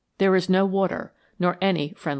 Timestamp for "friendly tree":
1.89-2.09